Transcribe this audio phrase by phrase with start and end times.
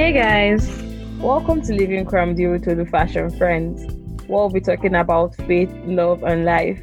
[0.00, 0.66] Hey guys,
[1.18, 3.84] welcome to Living Cram Deal with the Fashion Friends.
[4.28, 6.80] We'll be talking about faith, love, and life.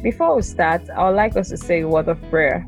[0.00, 2.64] Before we start, I would like us to say a word of prayer.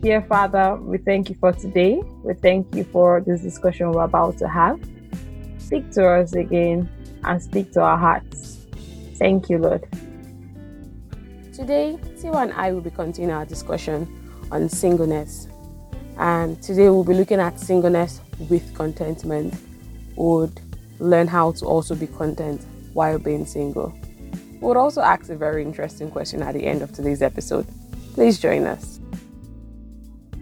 [0.00, 2.00] Dear Father, we thank you for today.
[2.22, 4.78] We thank you for this discussion we're about to have.
[5.58, 6.88] Speak to us again
[7.24, 8.64] and speak to our hearts.
[9.16, 9.88] Thank you, Lord.
[11.52, 14.06] Today, Tiwa and I will be continuing our discussion
[14.52, 15.48] on singleness.
[16.16, 19.54] And today we'll be looking at singleness with contentment.
[20.16, 20.60] Would
[21.00, 23.92] learn how to also be content while being single.
[24.60, 27.66] We'll also ask a very interesting question at the end of today's episode.
[28.14, 29.00] Please join us.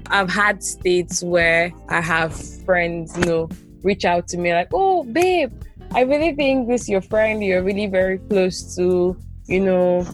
[0.08, 3.48] I've had states where I have friends, you know,
[3.82, 5.50] reach out to me like, oh, babe,
[5.94, 9.16] I really think this your friend you're really very close to,
[9.46, 10.06] you know,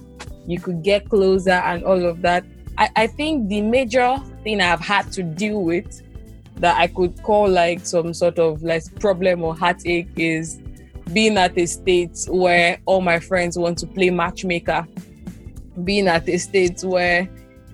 [0.47, 2.45] you could get closer and all of that.
[2.79, 6.01] I, I think the major thing I've had to deal with
[6.61, 10.61] that I could call like some sort of like problem or heartache is
[11.13, 14.87] being at a state where all my friends want to play matchmaker,
[15.85, 17.29] being at a state where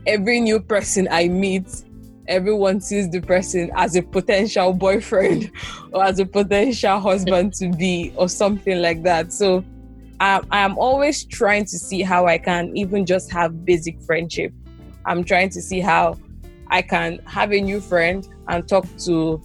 [0.06, 1.84] every new person I meet
[2.26, 5.50] everyone sees the person as a potential boyfriend
[5.92, 9.32] or as a potential husband to be or something like that.
[9.32, 9.64] So
[10.20, 14.52] I'm, I'm always trying to see how i can even just have basic friendship.
[15.06, 16.18] I'm trying to see how
[16.68, 19.40] i can have a new friend and talk to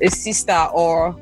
[0.00, 1.16] a sister or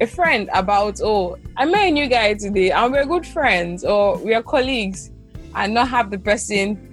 [0.00, 4.18] a friend about oh i met a new guy today and we're good friends or
[4.18, 5.10] we are colleagues
[5.54, 6.86] and not have the person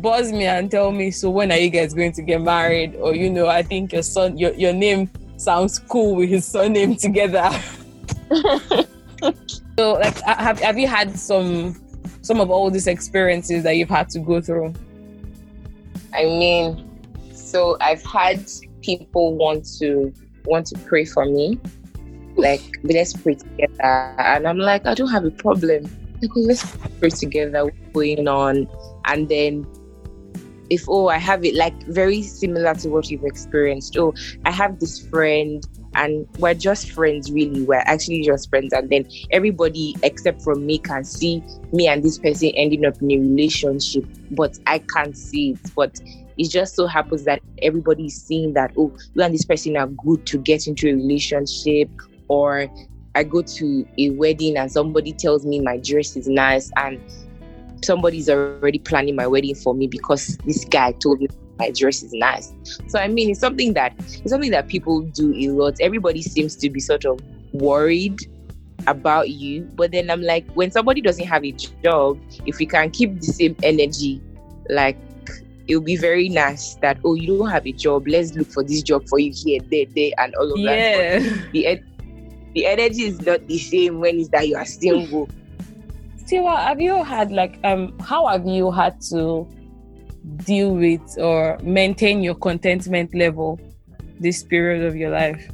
[0.00, 2.94] buzz me and tell me, so when are you guys going to get married?
[2.96, 6.96] Or you know, I think your son, your your name sounds cool with his surname
[6.96, 7.50] together.
[9.78, 11.80] so, like, have have you had some
[12.22, 14.74] some of all these experiences that you've had to go through?
[16.12, 16.85] I mean,
[17.56, 18.44] so I've had
[18.82, 20.12] people want to
[20.44, 21.58] want to pray for me,
[22.36, 25.84] like let's pray together, and I'm like, I don't have a problem.
[26.20, 27.64] Like, let's pray together.
[27.64, 28.68] What's going on?
[29.06, 29.66] And then
[30.68, 34.12] if oh i have it like very similar to what you've experienced oh
[34.44, 35.64] i have this friend
[35.96, 37.62] and we're just friends really.
[37.62, 41.42] We're actually just friends and then everybody except for me can see
[41.72, 45.74] me and this person ending up in a relationship but i can't see it.
[45.74, 46.00] But
[46.36, 49.86] it just so happens that everybody is seeing that oh you and this person are
[49.86, 51.88] good to get into a relationship
[52.28, 52.68] or
[53.14, 57.00] i go to a wedding and somebody tells me my dress is nice and
[57.82, 62.12] somebody's already planning my wedding for me because this guy told me my dress is
[62.12, 62.52] nice.
[62.88, 65.80] So I mean, it's something that it's something that people do a lot.
[65.80, 67.20] Everybody seems to be sort of
[67.52, 68.20] worried
[68.86, 72.90] about you, but then I'm like, when somebody doesn't have a job, if we can
[72.90, 74.20] keep the same energy,
[74.68, 74.98] like
[75.66, 78.06] it'll be very nice that oh, you don't have a job.
[78.06, 81.18] Let's look for this job for you here, there, there, and all of yeah.
[81.18, 81.22] that.
[81.22, 81.82] But the
[82.54, 85.28] the energy is not the same when it's that you are single.
[86.24, 89.46] Tiwa, have you had like um how have you had to
[90.44, 93.60] deal with or maintain your contentment level
[94.20, 95.50] this period of your life?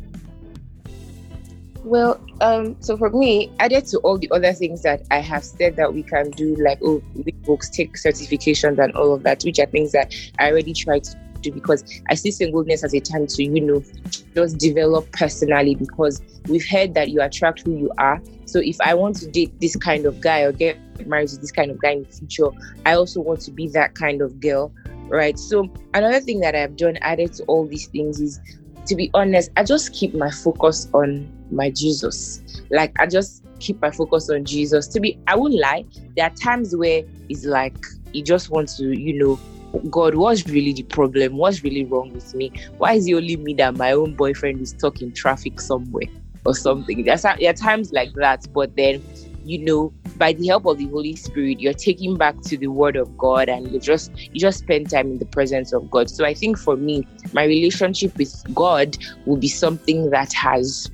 [1.85, 5.75] Well, um, so for me, added to all the other things that I have said
[5.77, 9.59] that we can do, like oh, read books, take certifications, and all of that, which
[9.59, 13.27] are things that I already tried to do because I see singleness as a time
[13.27, 13.83] to, you know,
[14.35, 18.23] just develop personally because we've heard that you attract who you are.
[18.47, 21.53] So if I want to date this kind of guy or get married to this
[21.53, 22.49] kind of guy in the future,
[22.87, 24.73] I also want to be that kind of girl.
[25.09, 25.39] Right.
[25.39, 28.41] So another thing that I've done added to all these things is
[28.87, 32.43] to be honest, I just keep my focus on my Jesus.
[32.71, 34.89] Like I just keep my focus on Jesus.
[34.89, 35.85] To be I won't lie,
[36.17, 37.77] there are times where it's like
[38.13, 39.39] you just want to, you know,
[39.91, 41.37] God, what's really the problem?
[41.37, 42.53] What's really wrong with me?
[42.79, 46.07] Why is it only me that my own boyfriend is stuck in traffic somewhere
[46.45, 47.05] or something?
[47.05, 49.03] There's there are times like that, but then
[49.45, 52.97] you know, by the help of the Holy Spirit, you're taking back to the Word
[52.97, 56.09] of God, and you just you just spend time in the presence of God.
[56.09, 58.97] So I think for me, my relationship with God
[59.27, 60.91] will be something that has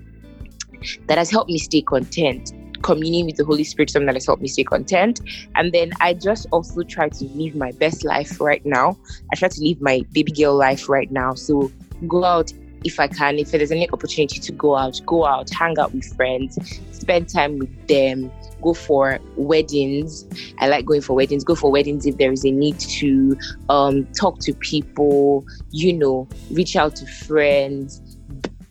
[1.06, 2.52] that has helped me stay content
[2.82, 5.20] communing with the Holy Spirit, something that has helped me stay content.
[5.54, 8.96] And then I just also try to live my best life right now.
[9.32, 11.34] I try to live my baby girl life right now.
[11.34, 11.70] So
[12.06, 12.52] go out
[12.84, 16.14] if I can, if there's any opportunity to go out, go out, hang out with
[16.16, 16.58] friends,
[16.92, 18.30] spend time with them,
[18.62, 20.26] go for weddings.
[20.58, 21.44] I like going for weddings.
[21.44, 23.36] Go for weddings if there is a need to
[23.68, 28.00] um, talk to people, you know, reach out to friends,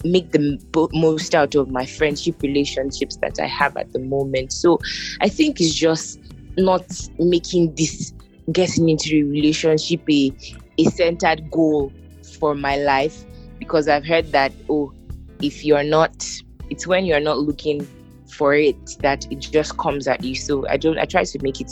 [0.04, 0.60] make the
[0.94, 4.54] most out of my friendship relationships that I have at the moment.
[4.54, 4.80] So
[5.22, 6.20] I think it's just
[6.58, 6.86] not
[7.20, 8.14] making this
[8.52, 10.32] getting into a relationship a,
[10.78, 11.92] a centered goal
[12.40, 13.24] for my life
[13.60, 14.94] because I've heard that, oh,
[15.42, 16.26] if you're not,
[16.70, 17.88] it's when you're not looking
[18.30, 20.36] for it that it just comes at you.
[20.36, 21.72] So I don't, I try to make it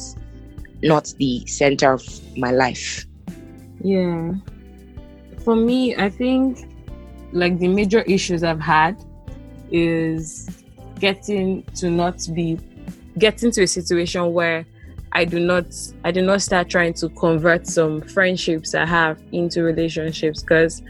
[0.84, 3.06] not the center of my life.
[3.82, 4.34] Yeah.
[5.44, 6.75] For me, I think
[7.36, 8.96] like the major issues I've had
[9.70, 10.50] is
[11.00, 12.58] getting to not be
[13.18, 14.66] getting to a situation where
[15.12, 15.66] I do not
[16.04, 20.82] I do not start trying to convert some friendships I have into relationships because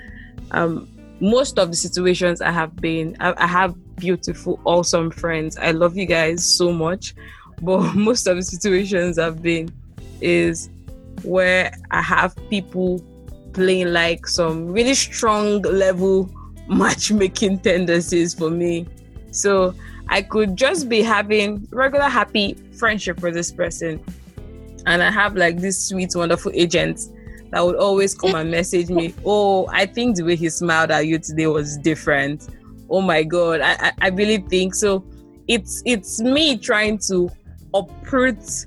[0.51, 0.87] um,
[1.19, 5.57] most of the situations I have been I, I have beautiful awesome friends.
[5.57, 7.15] I love you guys so much.
[7.61, 9.69] But most of the situations I've been
[10.21, 10.69] is
[11.23, 13.03] where I have people
[13.53, 16.29] playing like some really strong level
[16.67, 18.87] matchmaking tendencies for me
[19.31, 19.75] so
[20.07, 24.03] I could just be having regular happy friendship with this person.
[24.85, 27.01] And I have like this sweet, wonderful agent
[27.51, 31.07] that would always come and message me, Oh, I think the way he smiled at
[31.07, 32.47] you today was different.
[32.89, 35.03] Oh my god, I, I, I really think so.
[35.47, 37.29] It's it's me trying to
[37.73, 38.65] uproot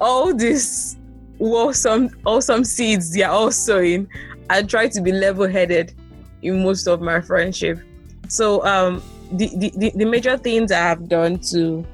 [0.00, 0.96] all these
[1.38, 4.08] awesome awesome seeds they are all sowing
[4.50, 5.94] and try to be level-headed
[6.42, 7.78] in most of my friendship.
[8.28, 9.02] So um
[9.32, 11.86] the, the, the major things I have done to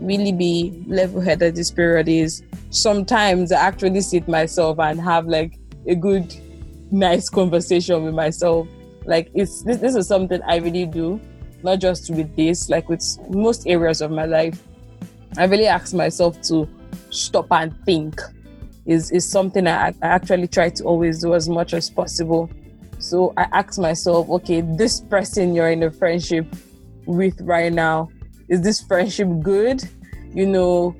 [0.00, 5.58] really be level headed this period is sometimes I actually sit myself and have like
[5.86, 6.34] a good,
[6.90, 8.66] nice conversation with myself.
[9.04, 11.20] Like it's this, this is something I really do,
[11.62, 14.60] not just with this, like with most areas of my life.
[15.36, 16.68] I really ask myself to
[17.10, 18.20] stop and think.
[18.86, 22.50] Is is something I, I actually try to always do as much as possible.
[23.00, 26.46] So I ask myself, okay, this person you're in a friendship
[27.06, 28.10] with right now?
[28.48, 29.82] Is this friendship good?
[30.34, 30.94] You know,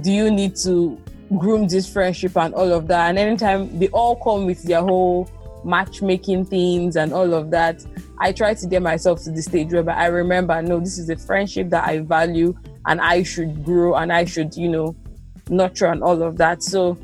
[0.00, 1.00] do you need to
[1.38, 3.08] groom this friendship and all of that?
[3.08, 5.30] And anytime they all come with their whole
[5.64, 7.84] matchmaking things and all of that,
[8.18, 11.16] I try to get myself to the stage where I remember, no, this is a
[11.16, 12.54] friendship that I value
[12.86, 14.96] and I should grow and I should, you know,
[15.48, 16.62] nurture and all of that.
[16.64, 16.98] So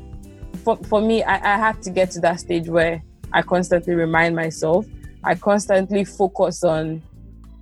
[0.63, 3.01] for, for me, I, I have to get to that stage where
[3.33, 4.85] I constantly remind myself,
[5.23, 7.01] I constantly focus on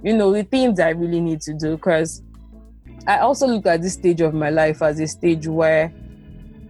[0.02, 1.76] you know, the things I really need to do.
[1.76, 2.24] Because
[3.08, 5.94] I also look at this stage of my life as a stage where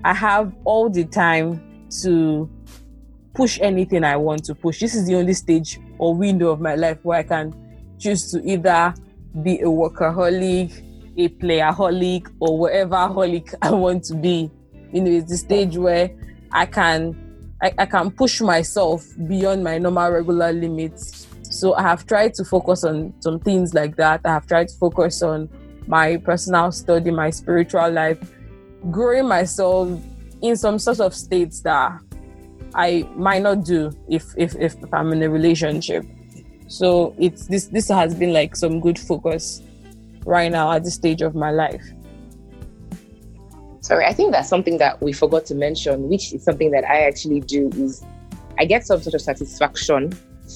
[0.04, 2.50] I have all the time to
[3.34, 4.80] push anything I want to push.
[4.80, 7.54] This is the only stage or window of my life where I can
[8.00, 8.94] choose to either
[9.44, 10.84] be a workaholic,
[11.18, 14.50] a playerholic, or whatever holic I want to be.
[14.92, 16.10] You know, it's the stage where
[16.52, 17.29] I can
[17.62, 22.46] I, I can push myself beyond my normal regular limits so I have tried to
[22.46, 24.22] focus on some things like that.
[24.24, 25.50] I have tried to focus on
[25.88, 28.20] my personal study, my spiritual life,
[28.92, 30.00] growing myself
[30.42, 32.00] in some sort of states that
[32.76, 36.06] I might not do if if, if I'm in a relationship.
[36.68, 39.64] So it's this this has been like some good focus
[40.26, 41.84] right now at this stage of my life.
[43.90, 47.08] Sorry, I think that's something that we forgot to mention, which is something that I
[47.08, 48.06] actually do is
[48.60, 50.12] I get some sort of satisfaction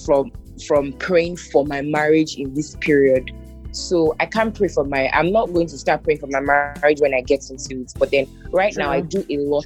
[0.06, 0.32] from
[0.68, 3.32] from praying for my marriage in this period.
[3.72, 5.10] So I can't pray for my.
[5.14, 7.94] I'm not going to start praying for my marriage when I get into it.
[7.98, 9.66] But then right now I do a lot,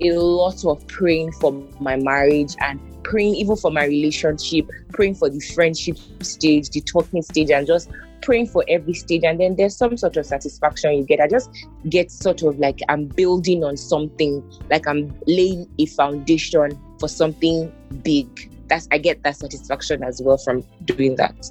[0.00, 5.28] a lot of praying for my marriage and praying even for my relationship, praying for
[5.28, 7.90] the friendship stage, the talking stage, and just
[8.22, 9.24] praying for every stage.
[9.24, 11.20] And then there's some sort of satisfaction you get.
[11.20, 11.50] I just
[11.88, 17.72] get sort of like I'm building on something, like I'm laying a foundation for something
[18.02, 21.50] big that's I get that satisfaction as well from doing that.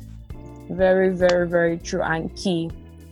[0.70, 2.70] Very, very, very true and key.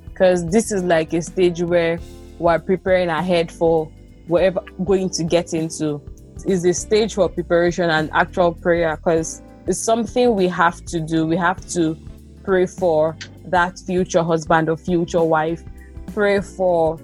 [0.09, 1.99] Because this is like a stage where
[2.39, 3.91] we're preparing ahead for
[4.27, 6.01] whatever going to get into.
[6.45, 11.25] Is a stage for preparation and actual prayer because it's something we have to do.
[11.25, 11.97] We have to
[12.43, 13.17] pray for
[13.51, 15.63] that future husband or future wife.
[16.13, 16.99] Pray for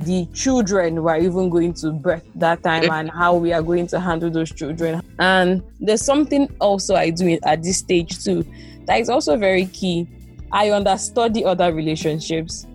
[0.00, 3.98] the children we're even going to birth that time and how we are going to
[3.98, 5.02] handle those children.
[5.18, 8.46] And there's something also I do at this stage too
[8.88, 10.08] that is also very key.
[10.50, 12.66] I understand the other relationships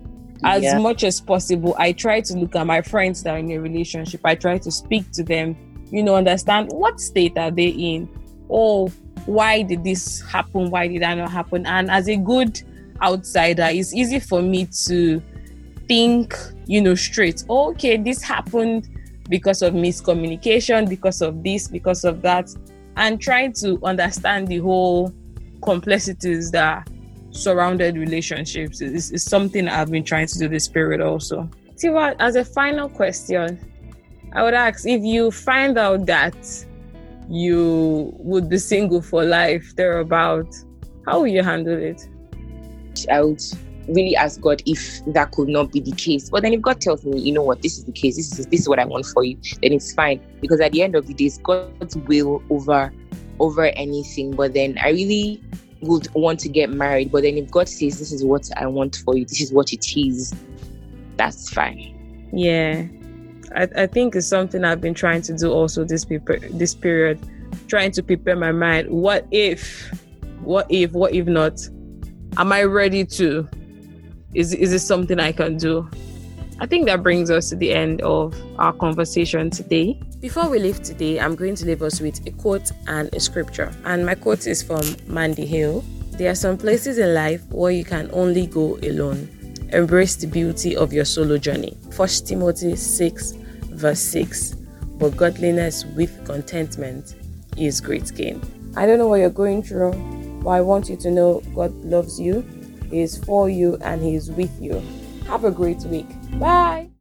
[0.44, 0.78] as yeah.
[0.78, 1.74] much as possible.
[1.76, 4.20] I try to look at my friends that are in a relationship.
[4.24, 5.56] I try to speak to them,
[5.90, 8.08] you know, understand what state are they in.
[8.48, 8.88] Oh,
[9.26, 10.70] why did this happen?
[10.70, 11.66] Why did that not happen?
[11.66, 12.62] And as a good
[13.04, 15.22] outsider, it's easy for me to
[15.86, 16.34] think,
[16.66, 17.44] you know, straight.
[17.48, 18.88] Oh, okay, this happened
[19.28, 22.48] because of miscommunication, because of this, because of that,
[22.96, 25.12] and trying to understand the whole
[25.62, 26.88] complexities that
[27.30, 31.48] surrounded relationships is, is something I've been trying to do this period also.
[31.76, 33.58] Tiwa, as a final question,
[34.32, 36.36] I would ask if you find out that
[37.28, 40.54] you would be single for life thereabout,
[41.06, 42.08] how will you handle it?
[43.10, 43.42] I would
[43.88, 46.30] really ask God if that could not be the case.
[46.30, 48.46] But then if God tells me, you know what, this is the case, this is
[48.46, 50.20] this is what I want for you, then it's fine.
[50.40, 52.92] Because at the end of the day, it's God's will over
[53.40, 54.34] over anything.
[54.34, 55.42] But then I really
[55.80, 57.12] would want to get married.
[57.12, 59.72] But then if God says this is what I want for you, this is what
[59.72, 60.34] it is,
[61.16, 62.28] that's fine.
[62.32, 62.86] Yeah.
[63.54, 66.06] I, I think it's something I've been trying to do also this
[66.50, 67.20] this period,
[67.68, 68.90] trying to prepare my mind.
[68.90, 69.90] What if,
[70.40, 71.60] what if, what if not?
[72.36, 73.48] Am I ready to?
[74.34, 75.88] Is is this something I can do?
[76.58, 80.00] I think that brings us to the end of our conversation today.
[80.20, 83.72] Before we leave today, I'm going to leave us with a quote and a scripture.
[83.84, 85.84] And my quote is from Mandy Hale.
[86.12, 89.28] There are some places in life where you can only go alone.
[89.72, 91.76] Embrace the beauty of your solo journey.
[91.94, 93.32] 1 Timothy 6,
[93.70, 94.54] verse 6.
[94.98, 97.14] But godliness with contentment
[97.56, 98.42] is great gain.
[98.76, 99.92] I don't know what you're going through,
[100.46, 102.44] I want you to know God loves you,
[102.90, 104.82] He is for you, and He is with you.
[105.26, 106.06] Have a great week.
[106.38, 106.93] Bye.